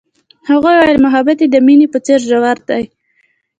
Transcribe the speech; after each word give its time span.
هغې 0.47 0.59
وویل 0.77 0.97
محبت 1.05 1.37
یې 1.43 1.47
د 1.51 1.55
مینه 1.65 1.87
په 1.93 1.99
څېر 2.05 2.19
ژور 2.29 2.57
دی. 2.69 2.83